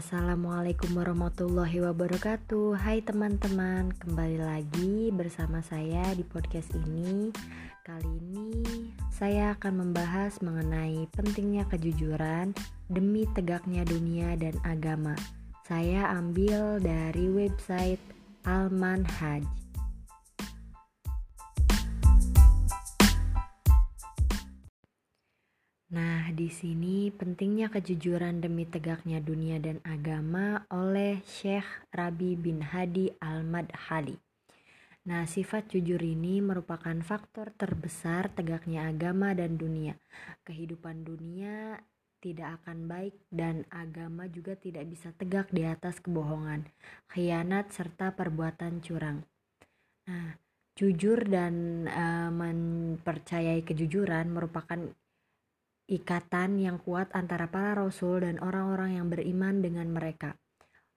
[0.00, 2.72] Assalamualaikum warahmatullahi wabarakatuh.
[2.72, 7.28] Hai teman-teman Kembali lagi bersama saya di podcast ini.
[7.84, 8.48] Kali ini
[9.12, 12.56] saya akan membahas mengenai pentingnya kejujuran
[12.88, 15.12] Demi tegaknya dunia dan agama.
[15.68, 18.00] Saya ambil dari website
[18.48, 19.59] Alman Haj
[25.90, 33.10] Nah, di sini pentingnya kejujuran demi tegaknya dunia dan agama oleh Syekh Rabi bin Hadi
[33.18, 34.14] Al-Madhali.
[35.10, 39.98] Nah, sifat jujur ini merupakan faktor terbesar tegaknya agama dan dunia.
[40.46, 41.82] Kehidupan dunia
[42.22, 46.70] tidak akan baik dan agama juga tidak bisa tegak di atas kebohongan,
[47.10, 49.26] khianat serta perbuatan curang.
[50.06, 50.38] Nah,
[50.78, 54.78] jujur dan uh, mempercayai kejujuran merupakan
[55.90, 60.38] ikatan yang kuat antara para rasul dan orang-orang yang beriman dengan mereka.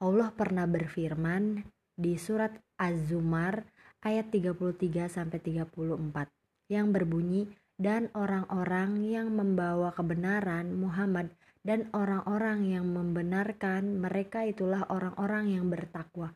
[0.00, 1.60] Allah pernah berfirman
[1.92, 3.68] di surat Az-Zumar
[4.00, 12.88] ayat 33 sampai 34 yang berbunyi dan orang-orang yang membawa kebenaran Muhammad dan orang-orang yang
[12.88, 16.32] membenarkan mereka itulah orang-orang yang bertakwa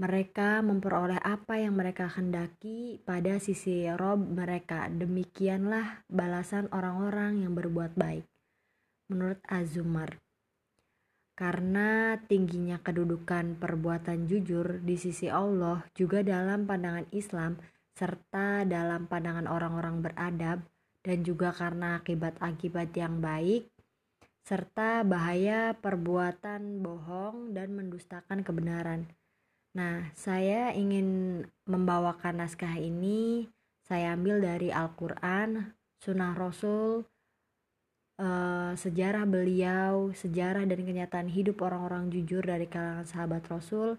[0.00, 4.88] mereka memperoleh apa yang mereka hendaki pada sisi Rob mereka.
[4.88, 8.24] Demikianlah balasan orang-orang yang berbuat baik.
[9.12, 10.16] Menurut Azumar.
[11.36, 17.60] Karena tingginya kedudukan perbuatan jujur di sisi Allah juga dalam pandangan Islam
[17.92, 20.64] serta dalam pandangan orang-orang beradab
[21.04, 23.68] dan juga karena akibat-akibat yang baik
[24.44, 29.04] serta bahaya perbuatan bohong dan mendustakan kebenaran
[29.70, 33.46] Nah, saya ingin membawakan naskah ini
[33.86, 37.06] saya ambil dari Al-Qur'an, Sunnah Rasul,
[38.18, 43.98] uh, sejarah beliau, sejarah dan kenyataan hidup orang-orang jujur dari kalangan sahabat Rasul.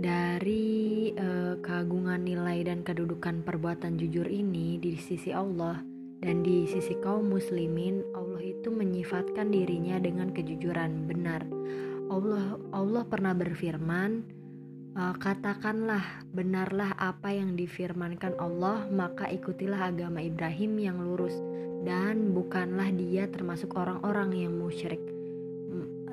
[0.00, 5.95] Dari uh, keagungan nilai dan kedudukan perbuatan jujur ini di sisi Allah,
[6.26, 11.46] dan di sisi kaum muslimin, Allah itu menyifatkan dirinya dengan kejujuran benar.
[12.10, 14.26] Allah Allah pernah berfirman,
[14.98, 21.38] e, katakanlah benarlah apa yang difirmankan Allah, maka ikutilah agama Ibrahim yang lurus
[21.86, 24.98] dan bukanlah dia termasuk orang-orang yang musyrik.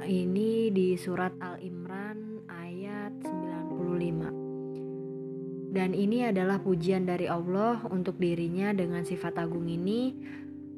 [0.04, 4.33] Ini di surat Al-Imran ayat 95.
[5.74, 10.14] Dan ini adalah pujian dari Allah untuk dirinya dengan sifat agung ini.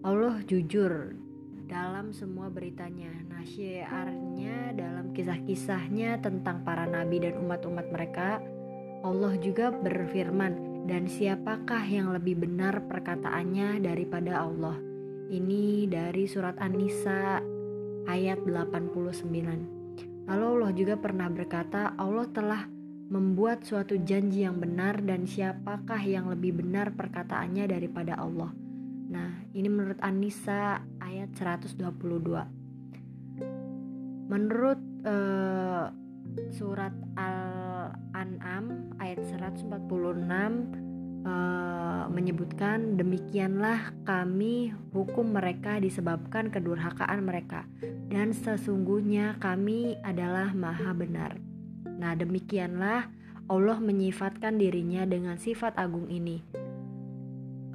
[0.08, 1.12] Allah jujur
[1.68, 3.12] dalam semua beritanya.
[3.28, 8.40] Nah, syiarnya dalam kisah-kisahnya tentang para nabi dan umat-umat mereka,
[9.04, 14.80] Allah juga berfirman, "Dan siapakah yang lebih benar perkataannya daripada Allah?"
[15.28, 17.44] Ini dari surat An-Nisa
[18.08, 19.68] ayat 89.
[20.30, 22.75] Lalu Allah juga pernah berkata, Allah telah
[23.06, 28.50] membuat suatu janji yang benar dan siapakah yang lebih benar perkataannya daripada Allah.
[29.06, 31.78] Nah, ini menurut Anissa ayat 122.
[34.26, 35.94] Menurut uh,
[36.50, 40.26] surat Al-An'am ayat 146 uh,
[41.26, 47.64] eh, menyebutkan demikianlah kami hukum mereka disebabkan kedurhakaan mereka
[48.10, 51.45] dan sesungguhnya kami adalah maha benar.
[51.96, 53.08] Nah, demikianlah
[53.46, 56.42] Allah menyifatkan dirinya dengan sifat agung ini.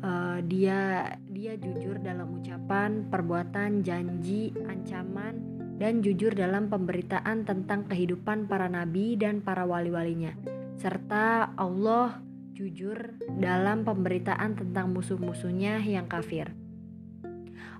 [0.01, 8.49] Uh, dia dia jujur dalam ucapan, perbuatan, janji, ancaman, dan jujur dalam pemberitaan tentang kehidupan
[8.49, 10.33] para nabi dan para wali-walinya.
[10.81, 12.21] Serta Allah
[12.57, 16.53] jujur dalam pemberitaan tentang musuh-musuhnya yang kafir.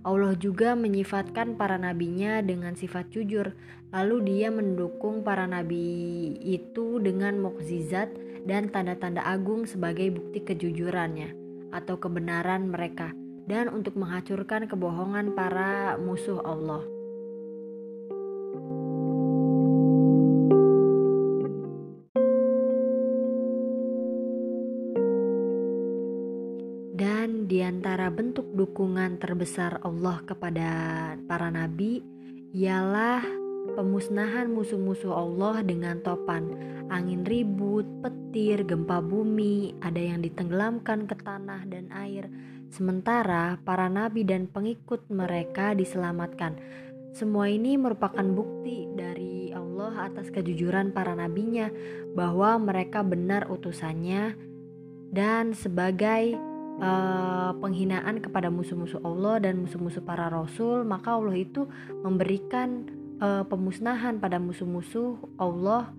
[0.01, 3.53] Allah juga menyifatkan para nabinya dengan sifat jujur,
[3.93, 8.09] lalu dia mendukung para nabi itu dengan mukjizat
[8.49, 11.37] dan tanda-tanda agung sebagai bukti kejujurannya
[11.69, 13.13] atau kebenaran mereka
[13.45, 17.00] dan untuk menghancurkan kebohongan para musuh Allah.
[28.21, 30.69] Bentuk dukungan terbesar Allah kepada
[31.25, 32.05] para nabi
[32.53, 33.25] ialah
[33.81, 36.53] pemusnahan musuh-musuh Allah dengan topan,
[36.93, 42.29] angin ribut, petir, gempa bumi, ada yang ditenggelamkan ke tanah dan air.
[42.69, 46.61] Sementara para nabi dan pengikut mereka diselamatkan.
[47.17, 51.73] Semua ini merupakan bukti dari Allah atas kejujuran para nabinya
[52.13, 54.37] bahwa mereka benar utusannya
[55.09, 56.50] dan sebagai
[56.81, 61.69] uh, penghinaan kepada musuh-musuh Allah dan musuh-musuh para rasul, maka Allah itu
[62.03, 62.89] memberikan
[63.21, 65.93] uh, pemusnahan pada musuh-musuh Allah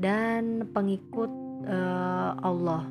[0.00, 1.30] dan pengikut
[1.68, 2.88] uh, Allah.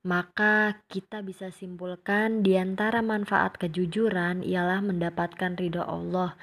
[0.00, 6.40] Maka kita bisa simpulkan di antara manfaat kejujuran ialah mendapatkan ridho Allah.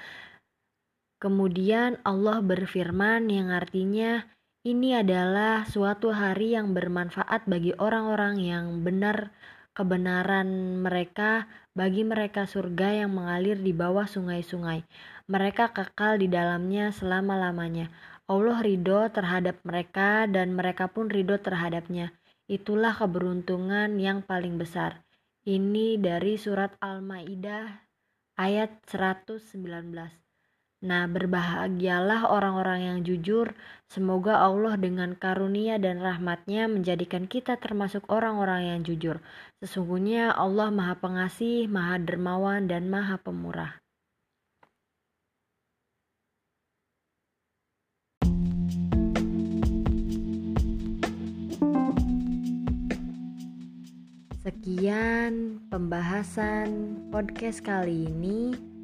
[1.17, 4.21] Kemudian Allah berfirman yang artinya
[4.67, 9.31] ini adalah suatu hari yang bermanfaat bagi orang-orang yang benar
[9.71, 14.83] kebenaran mereka bagi mereka surga yang mengalir di bawah sungai-sungai.
[15.31, 17.87] Mereka kekal di dalamnya selama-lamanya.
[18.27, 22.11] Allah ridho terhadap mereka dan mereka pun ridho terhadapnya.
[22.51, 24.99] Itulah keberuntungan yang paling besar.
[25.47, 27.71] Ini dari surat Al-Maidah
[28.35, 30.26] ayat 119.
[30.77, 33.57] Nah, berbahagialah orang-orang yang jujur.
[33.89, 39.17] Semoga Allah dengan karunia dan rahmatnya menjadikan kita termasuk orang-orang yang jujur.
[39.57, 43.81] Sesungguhnya Allah maha pengasih, maha dermawan, dan maha pemurah.
[54.45, 58.76] Sekian pembahasan podcast kali ini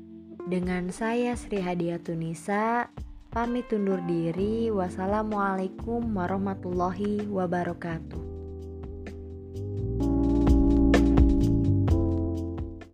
[0.43, 2.91] dengan saya Sri Hadiatunisa
[3.31, 4.67] pamit undur diri.
[4.69, 8.32] Wassalamualaikum warahmatullahi wabarakatuh.